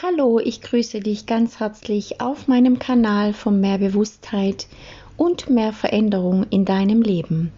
Hallo, 0.00 0.38
ich 0.38 0.60
grüße 0.60 1.00
dich 1.00 1.26
ganz 1.26 1.58
herzlich 1.58 2.20
auf 2.20 2.46
meinem 2.46 2.78
Kanal 2.78 3.32
von 3.32 3.60
mehr 3.60 3.78
Bewusstheit 3.78 4.68
und 5.16 5.50
mehr 5.50 5.72
Veränderung 5.72 6.46
in 6.50 6.64
deinem 6.64 7.02
Leben. 7.02 7.50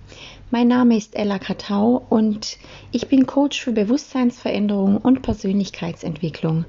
Mein 0.50 0.68
Name 0.68 0.96
ist 0.96 1.16
Ella 1.16 1.38
Katau 1.38 2.02
und 2.08 2.56
ich 2.92 3.08
bin 3.08 3.26
Coach 3.26 3.60
für 3.60 3.72
Bewusstseinsveränderung 3.72 4.96
und 4.96 5.20
Persönlichkeitsentwicklung. 5.20 6.64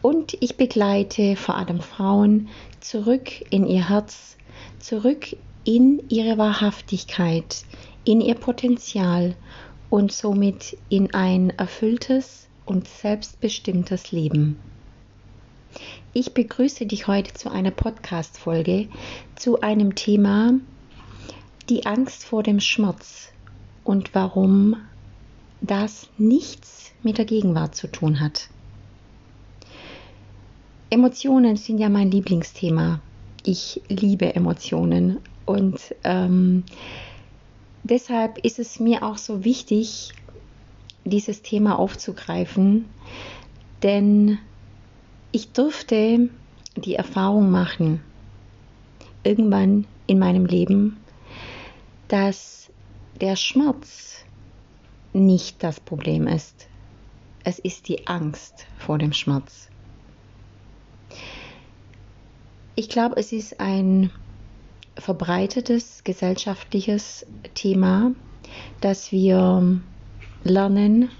Und 0.00 0.36
ich 0.38 0.56
begleite 0.56 1.34
vor 1.34 1.56
allem 1.56 1.80
Frauen 1.80 2.48
zurück 2.78 3.32
in 3.50 3.66
ihr 3.66 3.88
Herz, 3.88 4.36
zurück 4.78 5.36
in 5.64 6.04
ihre 6.08 6.38
Wahrhaftigkeit, 6.38 7.64
in 8.04 8.20
ihr 8.20 8.36
Potenzial 8.36 9.34
und 9.90 10.12
somit 10.12 10.78
in 10.88 11.12
ein 11.14 11.50
erfülltes 11.50 12.46
und 12.64 12.86
selbstbestimmtes 12.86 14.12
Leben. 14.12 14.56
Ich 16.12 16.34
begrüße 16.34 16.86
dich 16.86 17.06
heute 17.06 17.34
zu 17.34 17.52
einer 17.52 17.70
Podcast-Folge 17.70 18.88
zu 19.36 19.60
einem 19.60 19.94
Thema, 19.94 20.54
die 21.68 21.86
Angst 21.86 22.24
vor 22.24 22.42
dem 22.42 22.58
Schmerz 22.58 23.28
und 23.84 24.12
warum 24.12 24.76
das 25.60 26.08
nichts 26.18 26.90
mit 27.04 27.18
der 27.18 27.26
Gegenwart 27.26 27.76
zu 27.76 27.86
tun 27.86 28.18
hat. 28.18 28.48
Emotionen 30.90 31.54
sind 31.54 31.78
ja 31.78 31.88
mein 31.88 32.10
Lieblingsthema. 32.10 32.98
Ich 33.44 33.80
liebe 33.86 34.34
Emotionen 34.34 35.20
und 35.46 35.94
ähm, 36.02 36.64
deshalb 37.84 38.38
ist 38.38 38.58
es 38.58 38.80
mir 38.80 39.04
auch 39.04 39.16
so 39.16 39.44
wichtig, 39.44 40.10
dieses 41.04 41.42
Thema 41.42 41.78
aufzugreifen, 41.78 42.86
denn 43.84 44.38
ich 45.32 45.52
durfte 45.52 46.28
die 46.76 46.94
Erfahrung 46.94 47.50
machen, 47.50 48.00
irgendwann 49.22 49.86
in 50.06 50.18
meinem 50.18 50.46
Leben, 50.46 50.98
dass 52.08 52.70
der 53.20 53.36
Schmerz 53.36 54.24
nicht 55.12 55.62
das 55.62 55.80
Problem 55.80 56.26
ist. 56.26 56.68
Es 57.44 57.58
ist 57.58 57.88
die 57.88 58.06
Angst 58.06 58.66
vor 58.78 58.98
dem 58.98 59.12
Schmerz. 59.12 59.68
Ich 62.74 62.88
glaube, 62.88 63.16
es 63.16 63.32
ist 63.32 63.60
ein 63.60 64.10
verbreitetes 64.96 66.04
gesellschaftliches 66.04 67.26
Thema, 67.54 68.12
dass 68.80 69.12
wir 69.12 69.80
lernen, 70.44 71.10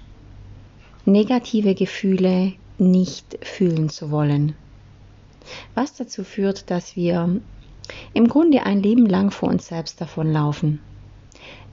negative 1.05 1.75
Gefühle 1.75 2.53
nicht 2.81 3.37
fühlen 3.45 3.89
zu 3.89 4.11
wollen. 4.11 4.55
Was 5.75 5.93
dazu 5.95 6.23
führt, 6.23 6.69
dass 6.69 6.95
wir 6.95 7.39
im 8.13 8.27
Grunde 8.27 8.63
ein 8.65 8.81
Leben 8.81 9.05
lang 9.05 9.31
vor 9.31 9.49
uns 9.49 9.67
selbst 9.67 10.01
davonlaufen. 10.01 10.79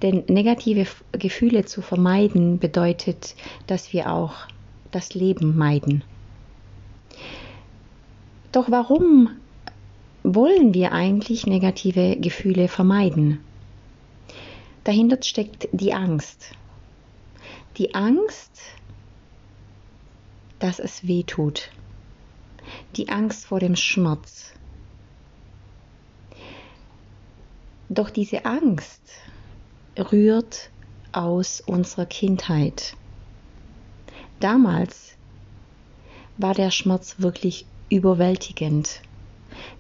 Denn 0.03 0.25
negative 0.29 0.87
Gefühle 1.13 1.65
zu 1.65 1.83
vermeiden 1.83 2.59
bedeutet, 2.59 3.35
dass 3.67 3.93
wir 3.93 4.13
auch 4.13 4.35
das 4.91 5.15
Leben 5.15 5.57
meiden. 5.57 6.05
Doch 8.53 8.71
warum 8.71 9.31
wollen 10.23 10.73
wir 10.75 10.93
eigentlich 10.93 11.47
negative 11.47 12.17
Gefühle 12.17 12.69
vermeiden? 12.69 13.41
Dahinter 14.85 15.23
steckt 15.23 15.69
die 15.73 15.93
Angst. 15.93 16.53
Die 17.77 17.95
Angst, 17.95 18.61
dass 20.59 20.79
es 20.79 21.07
weh 21.07 21.23
tut. 21.23 21.71
Die 22.97 23.09
Angst 23.09 23.47
vor 23.47 23.61
dem 23.61 23.77
Schmerz. 23.77 24.53
Doch 27.89 28.11
diese 28.11 28.45
Angst 28.45 29.03
rührt 29.97 30.71
aus 31.13 31.61
unserer 31.61 32.07
Kindheit. 32.07 32.95
Damals 34.41 35.17
war 36.37 36.55
der 36.55 36.71
Schmerz 36.71 37.17
wirklich 37.19 37.67
überwältigend. 37.89 39.01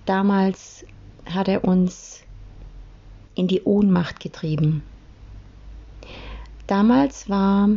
Damals 0.06 0.84
hat 1.26 1.48
er 1.48 1.64
uns 1.64 2.22
in 3.34 3.46
die 3.46 3.62
Ohnmacht 3.62 4.20
getrieben. 4.20 4.82
Damals 6.66 7.28
war 7.28 7.68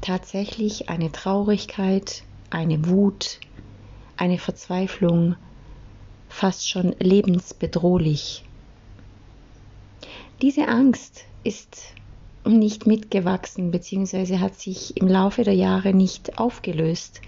tatsächlich 0.00 0.88
eine 0.88 1.12
Traurigkeit, 1.12 2.22
eine 2.50 2.86
Wut, 2.86 3.40
eine 4.16 4.38
Verzweiflung, 4.38 5.36
fast 6.28 6.68
schon 6.68 6.94
lebensbedrohlich. 6.98 8.44
Diese 10.42 10.68
Angst 10.68 11.24
ist 11.44 11.94
nicht 12.44 12.86
mitgewachsen 12.86 13.70
bzw. 13.70 14.38
hat 14.38 14.56
sich 14.56 14.96
im 14.96 15.08
Laufe 15.08 15.44
der 15.44 15.54
Jahre 15.54 15.94
nicht 15.94 16.38
aufgelöst. 16.38 17.20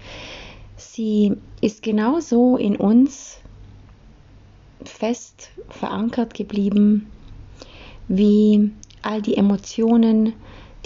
Sie 0.75 1.33
ist 1.61 1.81
genauso 1.81 2.57
in 2.57 2.75
uns 2.75 3.39
fest 4.83 5.49
verankert 5.69 6.33
geblieben 6.33 7.11
wie 8.07 8.71
all 9.01 9.21
die 9.21 9.35
Emotionen, 9.37 10.33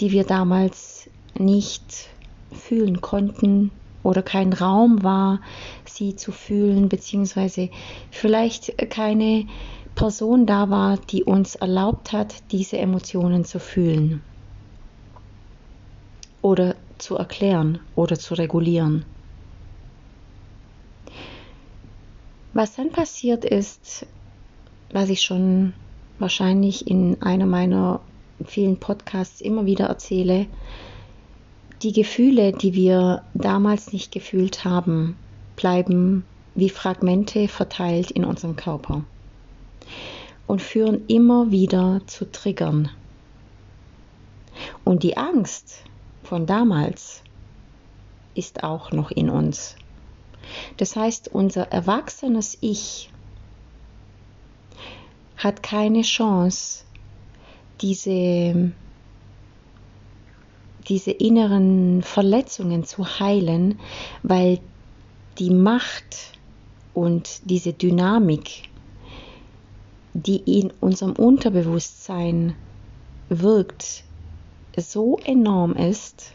die 0.00 0.10
wir 0.12 0.24
damals 0.24 1.08
nicht 1.38 2.08
fühlen 2.50 3.00
konnten, 3.00 3.70
oder 4.02 4.22
kein 4.22 4.52
Raum 4.52 5.02
war, 5.02 5.40
sie 5.84 6.16
zu 6.16 6.32
fühlen, 6.32 6.88
beziehungsweise 6.88 7.70
vielleicht 8.10 8.90
keine 8.90 9.46
Person 9.94 10.46
da 10.46 10.70
war, 10.70 10.96
die 10.98 11.24
uns 11.24 11.54
erlaubt 11.54 12.12
hat, 12.12 12.34
diese 12.50 12.78
Emotionen 12.78 13.44
zu 13.44 13.58
fühlen 13.58 14.22
oder 16.40 16.74
zu 16.98 17.16
erklären 17.16 17.78
oder 17.94 18.18
zu 18.18 18.34
regulieren. 18.34 19.04
Was 22.54 22.76
dann 22.76 22.90
passiert 22.90 23.44
ist, 23.44 24.06
was 24.92 25.08
ich 25.08 25.22
schon 25.22 25.72
wahrscheinlich 26.18 26.86
in 26.86 27.20
einer 27.22 27.46
meiner 27.46 28.00
vielen 28.44 28.78
Podcasts 28.78 29.40
immer 29.40 29.64
wieder 29.66 29.86
erzähle, 29.86 30.46
die 31.82 31.92
Gefühle, 31.92 32.52
die 32.52 32.74
wir 32.74 33.22
damals 33.34 33.92
nicht 33.92 34.12
gefühlt 34.12 34.64
haben, 34.64 35.16
bleiben 35.56 36.24
wie 36.54 36.68
Fragmente 36.68 37.48
verteilt 37.48 38.10
in 38.10 38.24
unserem 38.24 38.56
Körper 38.56 39.04
und 40.46 40.62
führen 40.62 41.06
immer 41.08 41.50
wieder 41.50 42.02
zu 42.06 42.30
Triggern. 42.30 42.90
Und 44.84 45.02
die 45.02 45.16
Angst 45.16 45.84
von 46.22 46.46
damals 46.46 47.22
ist 48.34 48.62
auch 48.62 48.92
noch 48.92 49.10
in 49.10 49.30
uns. 49.30 49.76
Das 50.76 50.96
heißt, 50.96 51.28
unser 51.28 51.72
erwachsenes 51.72 52.58
Ich 52.60 53.10
hat 55.36 55.62
keine 55.62 56.02
Chance, 56.02 56.84
diese 57.80 58.72
diese 60.88 61.10
inneren 61.10 62.02
Verletzungen 62.02 62.84
zu 62.84 63.20
heilen, 63.20 63.78
weil 64.22 64.60
die 65.38 65.50
Macht 65.50 66.38
und 66.94 67.40
diese 67.44 67.72
Dynamik, 67.72 68.68
die 70.14 70.60
in 70.60 70.72
unserem 70.80 71.12
Unterbewusstsein 71.12 72.54
wirkt, 73.28 74.04
so 74.76 75.18
enorm 75.24 75.74
ist 75.74 76.32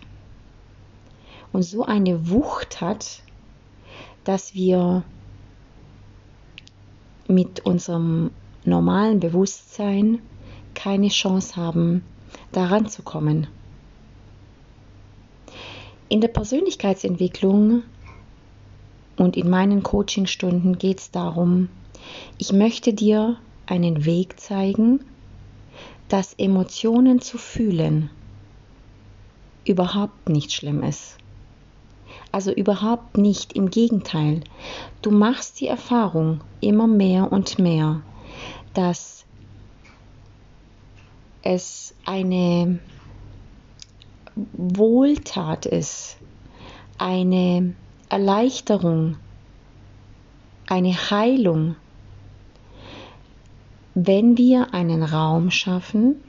und 1.53 1.63
so 1.63 1.83
eine 1.83 2.29
Wucht 2.29 2.81
hat, 2.81 3.21
dass 4.23 4.53
wir 4.53 5.03
mit 7.27 7.65
unserem 7.65 8.31
normalen 8.63 9.19
Bewusstsein 9.19 10.19
keine 10.73 11.07
Chance 11.07 11.55
haben, 11.55 12.03
daran 12.51 12.87
zu 12.87 13.01
kommen. 13.03 13.47
In 16.09 16.21
der 16.21 16.29
Persönlichkeitsentwicklung 16.29 17.83
und 19.17 19.35
in 19.35 19.49
meinen 19.49 19.83
Coachingstunden 19.83 20.77
geht 20.77 20.99
es 20.99 21.11
darum, 21.11 21.69
ich 22.37 22.53
möchte 22.53 22.93
dir 22.93 23.37
einen 23.65 24.05
Weg 24.05 24.39
zeigen, 24.39 25.01
dass 26.07 26.33
Emotionen 26.35 27.19
zu 27.19 27.37
fühlen 27.37 28.09
überhaupt 29.65 30.29
nicht 30.29 30.53
schlimm 30.53 30.81
ist. 30.81 31.17
Also 32.31 32.51
überhaupt 32.51 33.17
nicht, 33.17 33.53
im 33.53 33.69
Gegenteil. 33.69 34.41
Du 35.01 35.11
machst 35.11 35.59
die 35.59 35.67
Erfahrung 35.67 36.41
immer 36.61 36.87
mehr 36.87 37.31
und 37.31 37.59
mehr, 37.59 38.01
dass 38.73 39.25
es 41.41 41.93
eine 42.05 42.79
Wohltat 44.53 45.65
ist, 45.65 46.17
eine 46.97 47.75
Erleichterung 48.09 49.17
eine 50.67 50.93
Heilung, 50.93 51.75
wenn 53.95 54.37
wir 54.37 54.73
einen 54.73 55.01
Raum 55.01 55.49
schaffen, 55.49 56.21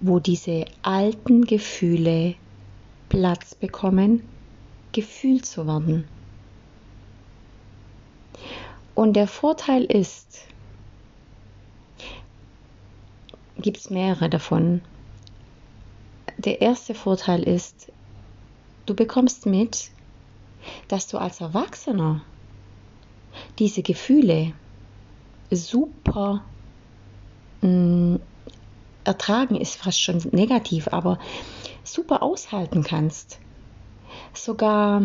wo 0.00 0.18
diese 0.20 0.66
alten 0.82 1.44
Gefühle 1.44 2.36
Platz 3.08 3.54
bekommen, 3.54 4.22
gefühlt 4.92 5.44
zu 5.44 5.66
werden. 5.66 6.06
Und 8.94 9.14
der 9.14 9.26
Vorteil 9.26 9.84
ist, 9.84 10.46
gibt 13.58 13.78
es 13.78 13.90
mehrere 13.90 14.30
davon. 14.30 14.80
Der 16.38 16.60
erste 16.60 16.94
Vorteil 16.94 17.42
ist, 17.42 17.90
du 18.84 18.94
bekommst 18.94 19.46
mit, 19.46 19.90
dass 20.88 21.06
du 21.06 21.18
als 21.18 21.40
Erwachsener 21.40 22.22
diese 23.58 23.82
Gefühle 23.82 24.52
super 25.50 26.44
mh, 27.62 27.68
mm, 27.68 28.20
ertragen 29.04 29.56
ist 29.56 29.76
fast 29.76 30.02
schon 30.02 30.18
negativ, 30.32 30.88
aber 30.88 31.18
super 31.84 32.22
aushalten 32.22 32.82
kannst. 32.82 33.38
Sogar 34.34 35.02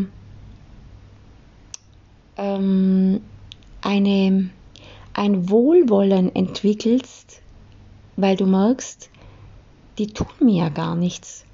ähm, 2.38 3.22
eine, 3.82 4.50
ein 5.14 5.50
Wohlwollen 5.50 6.36
entwickelst, 6.36 7.42
weil 8.18 8.36
du 8.36 8.48
merkst, 8.48 9.11
die 10.02 10.08
tun 10.08 10.26
mir 10.40 10.64
ja 10.64 10.70
gar 10.70 10.96
nichts. 10.96 11.46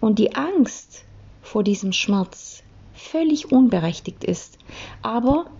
Und 0.00 0.18
die 0.18 0.34
Angst 0.34 1.04
vor 1.42 1.62
diesem 1.62 1.92
Schmerz 1.92 2.62
völlig 2.94 3.52
unberechtigt 3.52 4.24
ist. 4.24 4.56
Aber 5.02 5.50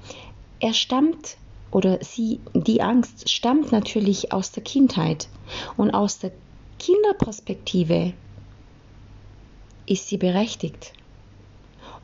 er 0.59 0.73
stammt 0.73 1.37
oder 1.71 2.03
sie, 2.03 2.41
die 2.55 2.81
Angst 2.81 3.29
stammt 3.29 3.73
natürlich 3.73 4.33
aus 4.33 4.53
der 4.53 4.63
Kindheit. 4.63 5.29
Und 5.77 5.91
aus 5.91 6.19
der 6.19 6.33
Kinderperspektive 6.79 8.15
ist 9.85 10.09
sie 10.09 10.17
berechtigt 10.17 10.95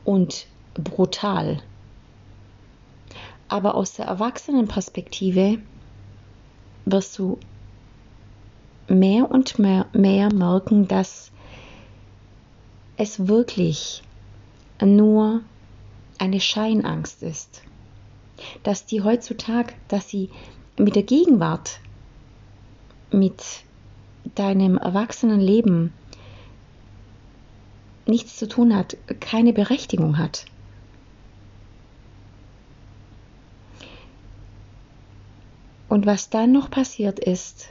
und 0.05 0.45
brutal. 0.75 1.63
Aber 3.47 3.73
aus 3.73 3.93
der 3.93 4.05
Erwachsenenperspektive 4.05 5.57
wirst 6.85 7.17
du 7.17 7.39
mehr 8.87 9.29
und 9.31 9.59
mehr, 9.59 9.87
mehr 9.93 10.33
merken, 10.33 10.87
dass 10.87 11.31
es 12.97 13.27
wirklich 13.27 14.03
nur 14.81 15.41
eine 16.17 16.39
Scheinangst 16.39 17.23
ist. 17.23 17.61
Dass 18.63 18.85
die 18.85 19.01
heutzutage, 19.01 19.73
dass 19.87 20.09
sie 20.09 20.29
mit 20.77 20.95
der 20.95 21.03
Gegenwart, 21.03 21.79
mit 23.11 23.43
deinem 24.35 24.77
Erwachsenenleben 24.77 25.93
nichts 28.05 28.37
zu 28.37 28.47
tun 28.47 28.75
hat, 28.75 28.97
keine 29.19 29.53
Berechtigung 29.53 30.17
hat. 30.17 30.45
Und 35.87 36.05
was 36.05 36.29
dann 36.29 36.51
noch 36.51 36.71
passiert 36.71 37.19
ist, 37.19 37.67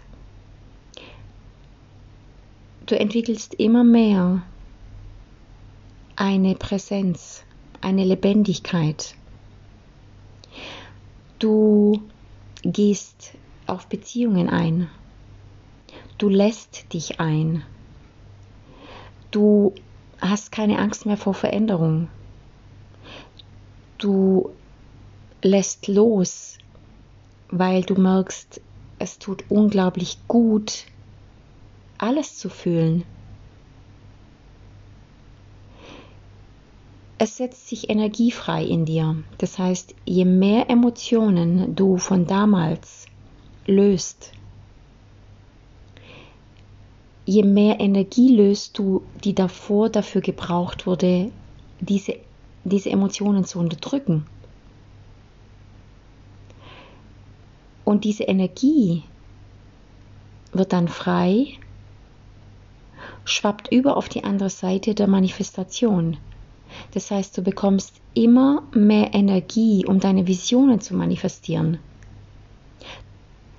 du 2.86 2.98
entwickelst 2.98 3.54
immer 3.54 3.84
mehr 3.84 4.42
eine 6.16 6.54
Präsenz, 6.54 7.44
eine 7.80 8.04
Lebendigkeit. 8.04 9.14
Du 11.38 12.02
gehst 12.62 13.32
auf 13.66 13.86
Beziehungen 13.86 14.48
ein. 14.48 14.88
Du 16.18 16.28
lässt 16.28 16.92
dich 16.92 17.18
ein. 17.18 17.64
Du 19.30 19.74
hast 20.20 20.52
keine 20.52 20.78
Angst 20.78 21.06
mehr 21.06 21.16
vor 21.16 21.34
Veränderung. 21.34 22.08
Du 23.98 24.50
lässt 25.42 25.88
los, 25.88 26.58
weil 27.50 27.82
du 27.82 27.94
merkst, 27.94 28.60
es 28.98 29.18
tut 29.18 29.44
unglaublich 29.48 30.18
gut, 30.28 30.84
alles 32.02 32.36
zu 32.36 32.48
fühlen. 32.48 33.04
Es 37.18 37.36
setzt 37.36 37.68
sich 37.68 37.88
Energie 37.88 38.32
frei 38.32 38.64
in 38.64 38.84
dir. 38.84 39.22
Das 39.38 39.58
heißt, 39.58 39.94
je 40.04 40.24
mehr 40.24 40.68
Emotionen 40.68 41.76
du 41.76 41.96
von 41.96 42.26
damals 42.26 43.06
löst, 43.64 44.32
je 47.24 47.44
mehr 47.44 47.78
Energie 47.78 48.34
löst 48.34 48.76
du, 48.78 49.02
die 49.22 49.34
davor 49.34 49.88
dafür 49.88 50.20
gebraucht 50.20 50.86
wurde, 50.86 51.30
diese, 51.78 52.16
diese 52.64 52.90
Emotionen 52.90 53.44
zu 53.44 53.60
unterdrücken. 53.60 54.26
Und 57.84 58.02
diese 58.02 58.24
Energie 58.24 59.04
wird 60.52 60.72
dann 60.72 60.88
frei, 60.88 61.58
schwappt 63.24 63.72
über 63.72 63.96
auf 63.96 64.08
die 64.08 64.24
andere 64.24 64.50
Seite 64.50 64.94
der 64.94 65.06
Manifestation. 65.06 66.16
Das 66.92 67.10
heißt, 67.10 67.36
du 67.36 67.42
bekommst 67.42 68.00
immer 68.14 68.62
mehr 68.72 69.14
Energie, 69.14 69.84
um 69.86 70.00
deine 70.00 70.26
Visionen 70.26 70.80
zu 70.80 70.94
manifestieren. 70.94 71.78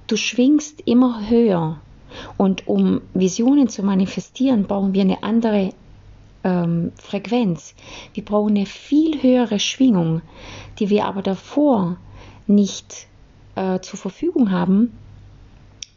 Du 0.07 0.17
schwingst 0.17 0.81
immer 0.85 1.29
höher. 1.29 1.79
Und 2.37 2.67
um 2.67 3.01
Visionen 3.13 3.69
zu 3.69 3.81
manifestieren, 3.81 4.65
brauchen 4.65 4.93
wir 4.93 5.01
eine 5.01 5.23
andere 5.23 5.73
ähm, 6.43 6.91
Frequenz. 6.95 7.73
Wir 8.13 8.23
brauchen 8.23 8.55
eine 8.55 8.65
viel 8.65 9.21
höhere 9.23 9.59
Schwingung, 9.59 10.21
die 10.77 10.89
wir 10.89 11.05
aber 11.05 11.21
davor 11.21 11.97
nicht 12.45 13.07
äh, 13.55 13.79
zur 13.79 13.97
Verfügung 13.97 14.51
haben, 14.51 14.97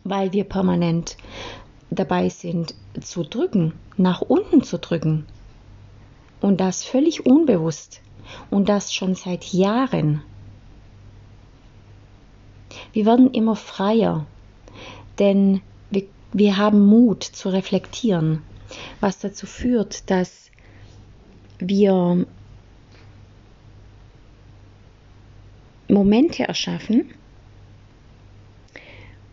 weil 0.05 0.33
wir 0.33 0.45
permanent 0.45 1.17
dabei 1.91 2.29
sind 2.29 2.75
zu 3.01 3.23
drücken, 3.23 3.73
nach 3.97 4.21
unten 4.21 4.63
zu 4.63 4.79
drücken. 4.79 5.27
Und 6.41 6.61
das 6.61 6.85
völlig 6.85 7.27
unbewusst. 7.27 8.01
Und 8.51 8.69
das 8.69 8.93
schon 8.93 9.15
seit 9.15 9.45
Jahren. 9.53 10.23
Wir 12.93 13.07
werden 13.07 13.33
immer 13.33 13.57
freier, 13.57 14.27
denn 15.19 15.61
wir, 15.91 16.05
wir 16.33 16.57
haben 16.57 16.85
Mut 16.85 17.23
zu 17.23 17.49
reflektieren, 17.49 18.43
was 19.01 19.19
dazu 19.19 19.47
führt, 19.47 20.11
dass 20.11 20.51
wir 21.59 22.27
Momente 25.89 26.49
erschaffen, 26.49 27.13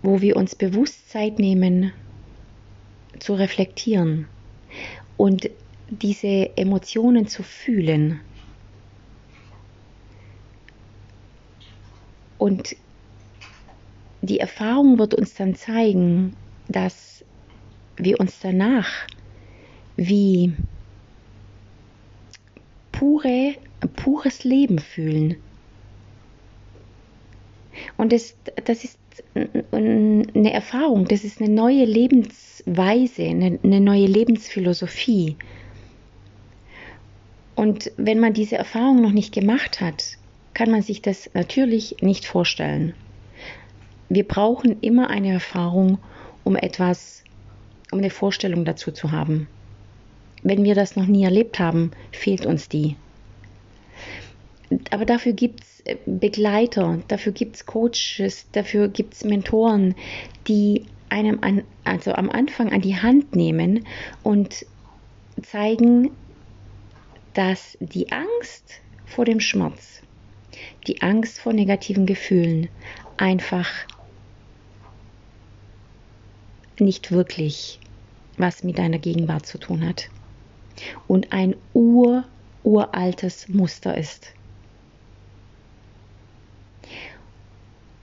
wo 0.03 0.22
wir 0.22 0.38
uns 0.38 0.55
bewusst 0.55 1.10
Zeit 1.10 1.39
nehmen 1.39 1.93
zu 3.20 3.34
reflektieren 3.34 4.27
und 5.17 5.50
diese 5.89 6.58
Emotionen 6.58 7.27
zu 7.27 7.43
fühlen. 7.43 8.20
Und 12.38 12.75
die 14.22 14.39
Erfahrung 14.39 15.00
wird 15.00 15.13
uns 15.13 15.34
dann 15.36 15.55
zeigen, 15.55 16.36
dass 16.67 17.24
wir 17.98 18.20
uns 18.20 18.39
danach 18.39 18.89
wie 19.96 20.53
pure, 22.91 23.55
pures 23.96 24.43
Leben 24.43 24.79
fühlen. 24.79 25.36
Und 27.98 28.12
das, 28.12 28.36
das 28.65 28.84
ist 28.84 28.98
eine 29.72 30.53
Erfahrung, 30.53 31.05
das 31.08 31.24
ist 31.24 31.41
eine 31.41 31.53
neue 31.53 31.86
Lebensweise, 31.86 33.24
eine, 33.24 33.60
neue 33.62 34.05
Lebensphilosophie. 34.05 35.38
Und 37.55 37.91
wenn 37.98 38.20
man 38.20 38.34
diese 38.34 38.58
Erfahrung 38.58 39.01
noch 39.01 39.12
nicht 39.12 39.34
gemacht 39.34 39.82
hat, 39.82 40.17
kann 40.53 40.72
man 40.72 40.82
sich 40.82 41.01
das 41.01 41.29
natürlich 41.34 41.98
nicht 42.01 42.25
vorstellen. 42.25 42.93
Wir 44.10 44.27
brauchen 44.27 44.79
immer 44.82 45.10
eine 45.10 45.32
Erfahrung, 45.32 45.98
um 46.43 46.55
etwas, 46.55 47.24
um 47.91 48.00
eine 48.00 48.10
Vorstellung 48.10 48.65
dazu 48.65 48.91
zu 48.91 49.12
haben. 49.12 49.48
Wenn 50.43 50.63
wir 50.63 50.75
das 50.75 50.96
noch 50.96 51.08
nie 51.08 51.24
erlebt 51.24 51.60
haben, 51.60 51.91
fehlt 52.12 52.46
uns 52.46 52.70
die. 52.70 52.96
Aber 54.91 55.05
dafür 55.05 55.33
gibt 55.33 55.63
es 55.63 55.81
äh, 55.85 55.97
Begleiter, 56.05 56.99
dafür 57.07 57.31
gibt 57.31 57.55
es 57.55 57.65
Coaches, 57.65 58.47
dafür 58.51 58.87
gibt 58.87 59.13
es 59.13 59.23
Mentoren, 59.23 59.95
die 60.47 60.85
einem 61.09 61.39
an, 61.41 61.63
also 61.83 62.13
am 62.13 62.29
Anfang 62.29 62.71
an 62.71 62.81
die 62.81 62.95
Hand 62.95 63.35
nehmen 63.35 63.85
und 64.23 64.65
zeigen, 65.41 66.11
dass 67.33 67.77
die 67.79 68.11
Angst 68.11 68.81
vor 69.05 69.25
dem 69.25 69.39
Schmerz 69.39 70.01
die 70.87 71.01
Angst 71.01 71.39
vor 71.39 71.53
negativen 71.53 72.05
Gefühlen 72.05 72.69
einfach 73.17 73.69
nicht 76.79 77.11
wirklich 77.11 77.79
was 78.37 78.63
mit 78.63 78.77
deiner 78.77 78.97
Gegenwart 78.97 79.45
zu 79.45 79.57
tun 79.59 79.85
hat 79.87 80.09
und 81.07 81.31
ein 81.31 81.55
ur 81.73 82.23
uraltes 82.63 83.47
Muster 83.49 83.97
ist. 83.97 84.33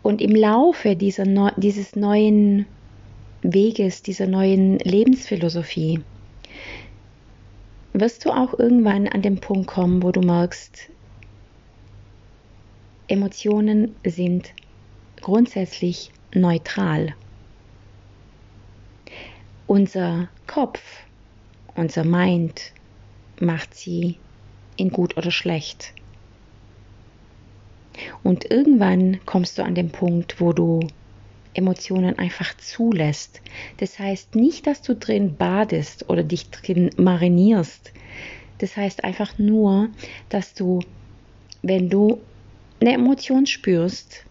Und 0.03 0.23
im 0.23 0.35
Laufe 0.35 0.97
dieser, 0.97 1.25
dieses 1.57 1.95
neuen 1.95 2.67
Weges, 3.43 4.03
dieser 4.03 4.27
neuen 4.27 4.79
Lebensphilosophie, 4.79 6.01
wirst 7.93 8.25
du 8.25 8.31
auch 8.31 8.59
irgendwann 8.59 9.09
an 9.09 9.23
den 9.23 9.41
Punkt 9.41 9.67
kommen, 9.67 10.03
wo 10.03 10.13
du 10.13 10.21
merkst, 10.21 10.91
Emotionen 13.09 13.97
sind 14.05 14.51
grundsätzlich 15.21 16.13
neutral. 16.33 17.15
Unser 19.67 20.29
Kopf, 20.47 20.81
unser 21.75 22.05
Mind 22.05 22.73
macht 23.41 23.75
sie 23.75 24.17
in 24.77 24.91
gut 24.91 25.17
oder 25.17 25.31
schlecht. 25.31 25.93
Und 28.23 28.51
irgendwann 28.51 29.21
kommst 29.27 29.59
du 29.59 29.65
an 29.65 29.75
den 29.75 29.91
Punkt, 29.91 30.41
wo 30.41 30.53
du 30.53 30.81
Emotionen 31.55 32.19
einfach 32.19 32.57
zulässt. 32.57 33.41
Das 33.79 33.99
heißt 33.99 34.35
nicht, 34.35 34.67
dass 34.67 34.83
du 34.83 34.95
drin 34.95 35.37
badest 35.37 36.09
oder 36.09 36.23
dich 36.23 36.51
drin 36.51 36.91
marinierst. 36.97 37.93
Das 38.59 38.77
heißt 38.77 39.05
einfach 39.05 39.39
nur, 39.39 39.89
dass 40.29 40.55
du, 40.55 40.81
wenn 41.63 41.89
du 41.89 42.21
eine 42.81 42.93
Emotion 42.93 43.47
spürst, 43.47 44.25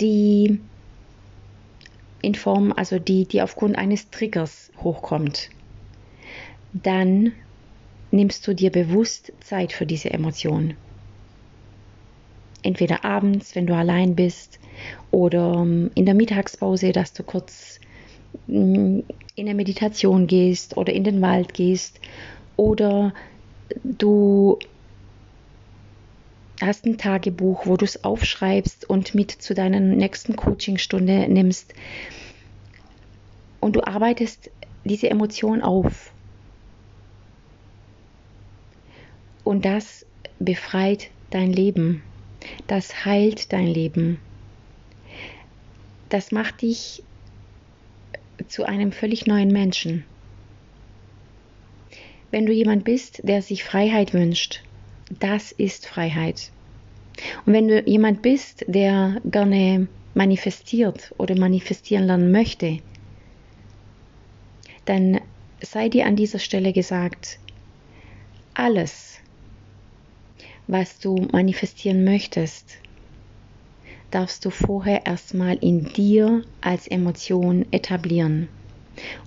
die 0.00 0.58
in 2.22 2.34
Form, 2.34 2.72
also 2.76 2.98
die, 2.98 3.26
die 3.26 3.42
aufgrund 3.42 3.76
eines 3.78 4.10
Triggers 4.10 4.72
hochkommt, 4.82 5.50
dann 6.72 7.32
nimmst 8.10 8.46
du 8.46 8.54
dir 8.54 8.70
bewusst 8.70 9.32
Zeit 9.40 9.72
für 9.72 9.86
diese 9.86 10.10
Emotion 10.10 10.74
entweder 12.62 13.04
abends, 13.04 13.54
wenn 13.54 13.66
du 13.66 13.74
allein 13.74 14.14
bist, 14.16 14.58
oder 15.10 15.54
ähm, 15.54 15.90
in 15.94 16.06
der 16.06 16.14
Mittagspause, 16.14 16.92
dass 16.92 17.12
du 17.12 17.22
kurz 17.22 17.80
mm, 18.46 19.00
in 19.34 19.48
eine 19.48 19.54
Meditation 19.54 20.26
gehst 20.26 20.76
oder 20.76 20.92
in 20.92 21.04
den 21.04 21.20
Wald 21.20 21.54
gehst 21.54 22.00
oder 22.56 23.12
du 23.84 24.58
hast 26.60 26.84
ein 26.84 26.98
Tagebuch, 26.98 27.66
wo 27.66 27.76
du 27.76 27.84
es 27.84 28.04
aufschreibst 28.04 28.88
und 28.88 29.14
mit 29.14 29.30
zu 29.30 29.54
deiner 29.54 29.80
nächsten 29.80 30.36
Coachingstunde 30.36 31.26
nimmst 31.28 31.72
und 33.60 33.76
du 33.76 33.86
arbeitest 33.86 34.50
diese 34.84 35.10
Emotion 35.10 35.62
auf. 35.62 36.12
Und 39.44 39.64
das 39.64 40.06
befreit 40.38 41.10
dein 41.30 41.52
Leben. 41.52 42.02
Das 42.66 43.04
heilt 43.04 43.52
dein 43.52 43.66
Leben. 43.66 44.20
Das 46.08 46.32
macht 46.32 46.62
dich 46.62 47.02
zu 48.48 48.64
einem 48.64 48.92
völlig 48.92 49.26
neuen 49.26 49.52
Menschen. 49.52 50.04
Wenn 52.30 52.46
du 52.46 52.52
jemand 52.52 52.84
bist, 52.84 53.20
der 53.24 53.42
sich 53.42 53.64
Freiheit 53.64 54.14
wünscht, 54.14 54.62
das 55.18 55.52
ist 55.52 55.86
Freiheit. 55.86 56.50
Und 57.44 57.52
wenn 57.52 57.68
du 57.68 57.82
jemand 57.82 58.22
bist, 58.22 58.64
der 58.66 59.20
gerne 59.24 59.88
manifestiert 60.14 61.14
oder 61.18 61.38
manifestieren 61.38 62.06
lernen 62.06 62.32
möchte, 62.32 62.78
dann 64.84 65.20
sei 65.60 65.88
dir 65.88 66.06
an 66.06 66.16
dieser 66.16 66.38
Stelle 66.38 66.72
gesagt, 66.72 67.38
alles, 68.54 69.18
was 70.70 71.00
du 71.00 71.26
manifestieren 71.32 72.04
möchtest, 72.04 72.76
darfst 74.12 74.44
du 74.44 74.50
vorher 74.50 75.04
erstmal 75.04 75.56
in 75.56 75.92
dir 75.92 76.44
als 76.60 76.86
Emotion 76.86 77.66
etablieren. 77.72 78.48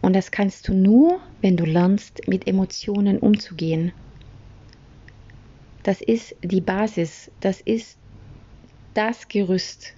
Und 0.01 0.13
das 0.13 0.31
kannst 0.31 0.69
du 0.69 0.73
nur, 0.73 1.19
wenn 1.41 1.57
du 1.57 1.65
lernst, 1.65 2.27
mit 2.29 2.47
Emotionen 2.47 3.19
umzugehen. 3.19 3.91
Das 5.83 5.99
ist 5.99 6.33
die 6.43 6.61
Basis, 6.61 7.29
das 7.41 7.59
ist 7.59 7.97
das 8.93 9.27
Gerüst. 9.27 9.93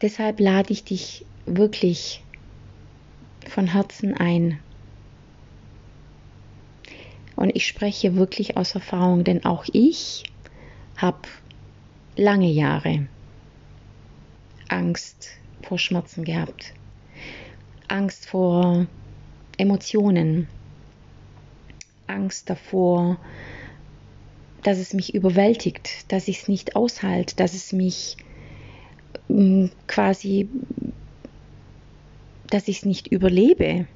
Deshalb 0.00 0.38
lade 0.38 0.72
ich 0.72 0.84
dich 0.84 1.26
wirklich 1.46 2.22
von 3.48 3.66
Herzen 3.66 4.14
ein, 4.14 4.60
und 7.38 7.54
ich 7.54 7.68
spreche 7.68 8.16
wirklich 8.16 8.56
aus 8.56 8.74
Erfahrung, 8.74 9.22
denn 9.22 9.44
auch 9.44 9.64
ich 9.72 10.24
habe 10.96 11.20
lange 12.16 12.48
Jahre 12.48 13.06
Angst 14.68 15.28
vor 15.62 15.78
Schmerzen 15.78 16.24
gehabt, 16.24 16.74
Angst 17.86 18.26
vor 18.26 18.88
Emotionen, 19.56 20.48
Angst 22.08 22.50
davor, 22.50 23.20
dass 24.64 24.78
es 24.78 24.92
mich 24.92 25.14
überwältigt, 25.14 26.10
dass 26.10 26.26
ich 26.26 26.40
es 26.40 26.48
nicht 26.48 26.74
aushalte, 26.74 27.36
dass 27.36 27.54
es 27.54 27.72
mich 27.72 28.16
mm, 29.28 29.66
quasi, 29.86 30.48
dass 32.50 32.66
ich 32.66 32.78
es 32.78 32.84
nicht 32.84 33.06
überlebe, 33.06 33.86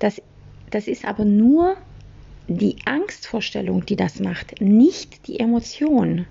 dass 0.00 0.20
das 0.70 0.88
ist 0.88 1.04
aber 1.04 1.24
nur 1.24 1.76
die 2.48 2.76
Angstvorstellung, 2.84 3.84
die 3.84 3.96
das 3.96 4.20
macht, 4.20 4.60
nicht 4.60 5.26
die 5.26 5.38
Emotion. 5.38 6.26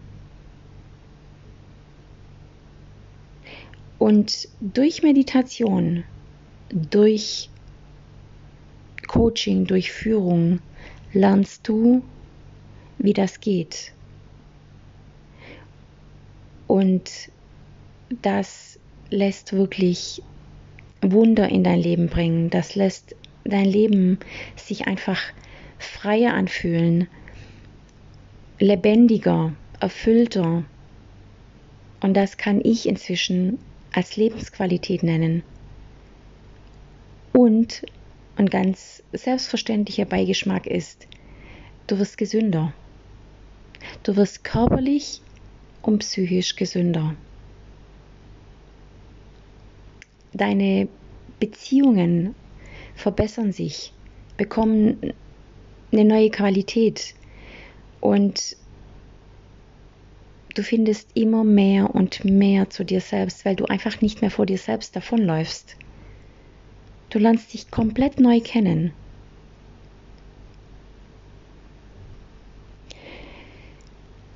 Und 4.00 4.48
durch 4.60 5.04
Meditation, 5.04 6.04
durch 6.70 7.50
Coaching, 9.08 9.66
durch 9.66 9.92
Führung 9.92 10.60
lernst 11.14 11.68
du, 11.68 12.04
wie 12.98 13.14
das 13.14 13.40
geht. 13.40 13.94
Und 16.68 17.10
das 18.22 18.80
lässt 19.10 19.54
wirklich 19.54 20.22
Wunder 21.02 21.48
in 21.50 21.64
dein 21.64 21.80
Leben 21.80 22.08
bringen. 22.08 22.50
Das 22.50 22.76
lässt 22.76 23.16
dein 23.48 23.66
Leben 23.66 24.20
sich 24.56 24.88
einfach 24.88 25.22
freier 25.80 26.34
anfühlen, 26.34 27.08
lebendiger, 28.60 29.54
erfüllter. 29.80 30.64
Und 32.02 32.14
das 32.16 32.38
kann 32.38 32.62
ich 32.64 32.88
inzwischen 32.88 33.60
als 33.94 34.16
Lebensqualität 34.16 35.04
nennen. 35.04 35.44
Und 37.34 37.84
ein 38.36 38.48
ganz 38.48 39.04
selbstverständlicher 39.14 40.06
Beigeschmack 40.06 40.68
ist, 40.68 41.08
du 41.88 41.98
wirst 42.00 42.18
gesünder. 42.18 42.74
Du 44.04 44.16
wirst 44.16 44.44
körperlich 44.44 45.22
und 45.82 46.00
psychisch 46.00 46.56
gesünder. 46.56 47.16
Deine 50.34 50.88
Beziehungen 51.40 52.36
verbessern 52.98 53.52
sich, 53.52 53.94
bekommen 54.36 55.14
eine 55.92 56.04
neue 56.04 56.30
Qualität 56.30 57.14
und 58.02 58.58
du 60.56 60.64
findest 60.64 61.16
immer 61.16 61.44
mehr 61.44 61.94
und 61.94 62.26
mehr 62.26 62.70
zu 62.70 62.84
dir 62.84 63.00
selbst, 63.00 63.46
weil 63.46 63.56
du 63.56 63.66
einfach 63.66 64.02
nicht 64.02 64.22
mehr 64.22 64.32
vor 64.32 64.46
dir 64.46 64.58
selbst 64.58 64.96
davonläufst. 64.96 65.78
Du 67.10 67.20
lernst 67.20 67.54
dich 67.54 67.72
komplett 67.72 68.20
neu 68.20 68.42
kennen. 68.42 68.92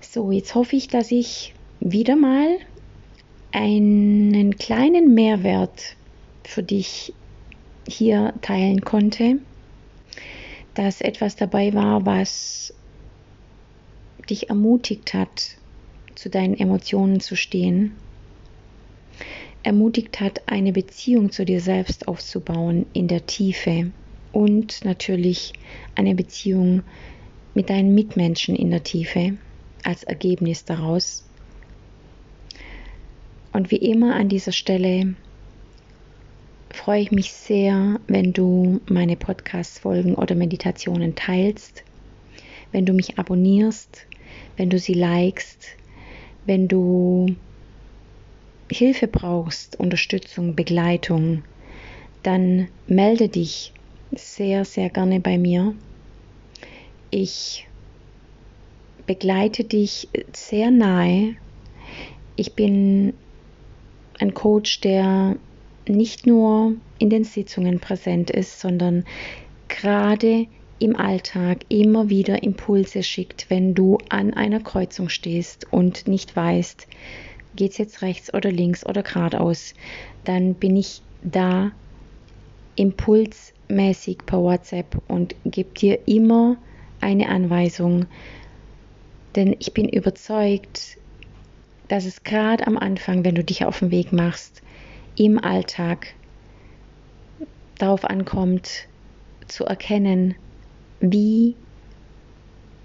So, 0.01 0.31
jetzt 0.31 0.55
hoffe 0.55 0.75
ich, 0.75 0.87
dass 0.87 1.11
ich 1.11 1.53
wieder 1.79 2.15
mal 2.15 2.57
einen 3.51 4.55
kleinen 4.57 5.13
Mehrwert 5.13 5.95
für 6.43 6.63
dich 6.63 7.13
hier 7.87 8.33
teilen 8.41 8.81
konnte, 8.81 9.39
dass 10.73 11.01
etwas 11.01 11.35
dabei 11.35 11.73
war, 11.73 12.05
was 12.05 12.73
dich 14.29 14.49
ermutigt 14.49 15.13
hat, 15.13 15.57
zu 16.15 16.29
deinen 16.29 16.57
Emotionen 16.57 17.19
zu 17.19 17.35
stehen, 17.35 17.93
ermutigt 19.63 20.19
hat, 20.19 20.47
eine 20.47 20.71
Beziehung 20.71 21.31
zu 21.31 21.45
dir 21.45 21.61
selbst 21.61 22.07
aufzubauen 22.07 22.85
in 22.93 23.07
der 23.07 23.25
Tiefe, 23.25 23.91
und 24.31 24.85
natürlich 24.85 25.53
eine 25.95 26.15
Beziehung 26.15 26.83
mit 27.53 27.69
deinen 27.69 27.93
Mitmenschen 27.93 28.55
in 28.55 28.71
der 28.71 28.83
Tiefe 28.83 29.37
als 29.83 30.03
Ergebnis 30.03 30.65
daraus. 30.65 31.25
Und 33.51 33.71
wie 33.71 33.77
immer 33.77 34.15
an 34.15 34.29
dieser 34.29 34.53
Stelle 34.53 35.15
freue 36.73 37.01
ich 37.01 37.11
mich 37.11 37.33
sehr, 37.33 37.99
wenn 38.07 38.33
du 38.33 38.81
meine 38.87 39.15
Podcast-Folgen 39.15 40.15
oder 40.15 40.35
Meditationen 40.35 41.15
teilst, 41.15 41.83
wenn 42.71 42.85
du 42.85 42.93
mich 42.93 43.17
abonnierst, 43.17 44.05
wenn 44.57 44.69
du 44.69 44.79
sie 44.79 44.93
likest, 44.93 45.67
wenn 46.45 46.67
du 46.67 47.35
Hilfe 48.71 49.07
brauchst, 49.07 49.79
Unterstützung, 49.79 50.55
Begleitung, 50.55 51.43
dann 52.23 52.69
melde 52.87 53.27
dich 53.27 53.73
sehr, 54.15 54.65
sehr 54.65 54.89
gerne 54.89 55.19
bei 55.19 55.37
mir. 55.37 55.75
Ich 57.09 57.67
begleite 59.05 59.63
dich 59.63 60.07
sehr 60.31 60.71
nahe. 60.71 61.35
Ich 62.35 62.53
bin 62.53 63.13
ein 64.19 64.33
Coach, 64.33 64.79
der 64.81 65.35
nicht 65.87 66.27
nur 66.27 66.75
in 66.99 67.09
den 67.09 67.23
Sitzungen 67.23 67.79
präsent 67.79 68.29
ist, 68.29 68.59
sondern 68.59 69.05
gerade 69.67 70.47
im 70.79 70.95
Alltag 70.95 71.59
immer 71.69 72.09
wieder 72.09 72.43
Impulse 72.43 73.03
schickt, 73.03 73.49
wenn 73.49 73.75
du 73.75 73.99
an 74.09 74.33
einer 74.33 74.59
Kreuzung 74.59 75.09
stehst 75.09 75.71
und 75.71 76.07
nicht 76.07 76.35
weißt, 76.35 76.87
geht 77.55 77.71
es 77.71 77.77
jetzt 77.77 78.01
rechts 78.01 78.33
oder 78.33 78.51
links 78.51 78.85
oder 78.85 79.03
geradeaus, 79.03 79.73
dann 80.23 80.55
bin 80.55 80.75
ich 80.75 81.01
da 81.21 81.71
impulsmäßig 82.75 84.19
per 84.25 84.41
WhatsApp 84.41 85.01
und 85.07 85.35
gebe 85.45 85.69
dir 85.77 86.07
immer 86.07 86.57
eine 86.99 87.29
Anweisung, 87.29 88.05
denn 89.35 89.55
ich 89.59 89.73
bin 89.73 89.87
überzeugt, 89.87 90.97
dass 91.89 92.05
es 92.05 92.23
gerade 92.23 92.65
am 92.67 92.77
Anfang, 92.77 93.23
wenn 93.23 93.35
du 93.35 93.43
dich 93.43 93.65
auf 93.65 93.79
den 93.79 93.91
Weg 93.91 94.13
machst, 94.13 94.61
im 95.15 95.43
Alltag 95.43 96.13
darauf 97.77 98.05
ankommt, 98.05 98.87
zu 99.47 99.65
erkennen, 99.65 100.35
wie 100.99 101.55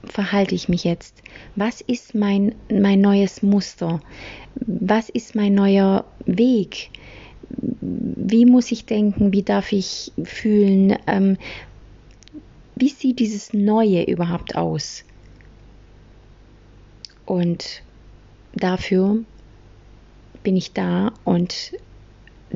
verhalte 0.05 0.55
ich 0.55 0.69
mich 0.69 0.85
jetzt? 0.85 1.23
Was 1.55 1.81
ist 1.81 2.15
mein, 2.15 2.55
mein 2.71 3.01
neues 3.01 3.43
Muster? 3.43 4.01
Was 4.55 5.09
ist 5.09 5.35
mein 5.35 5.55
neuer 5.55 6.05
Weg? 6.25 6.91
Wie 7.51 8.47
muss 8.47 8.73
ich 8.73 8.87
denken? 8.87 9.33
Wie 9.33 9.43
darf 9.43 9.73
ich 9.73 10.13
fühlen? 10.25 10.97
Ähm, 11.07 11.37
wie 12.75 12.89
sieht 12.89 13.19
dieses 13.19 13.53
Neue 13.53 14.03
überhaupt 14.05 14.57
aus? 14.57 15.05
Und 17.25 17.83
dafür 18.55 19.19
bin 20.43 20.57
ich 20.57 20.73
da 20.73 21.13
und 21.25 21.73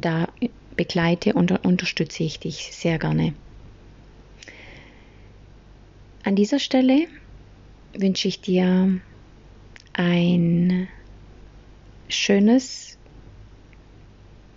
da 0.01 0.29
begleite 0.77 1.35
und 1.35 1.65
unterstütze 1.65 2.23
ich 2.23 2.41
dich 2.41 2.71
sehr 2.73 2.99
gerne. 2.99 3.35
An 6.23 6.37
dieser 6.37 6.59
Stelle 6.59 7.07
wünsche 7.95 8.29
ich 8.29 8.41
dir 8.41 9.01
ein 9.95 10.89
schönes 12.09 12.99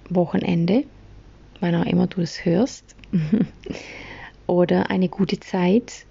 Wochenende, 0.09 0.83
wann 1.59 1.75
auch 1.75 1.85
immer 1.85 2.07
du 2.07 2.21
es 2.21 2.45
hörst, 2.45 2.95
oder 4.47 4.89
eine 4.89 5.09
gute 5.09 5.39
Zeit 5.39 6.05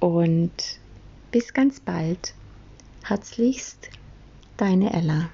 und 0.00 0.52
bis 1.32 1.52
ganz 1.52 1.80
bald. 1.80 2.34
Herzlichst, 3.04 3.90
deine 4.56 4.92
Ella. 4.92 5.30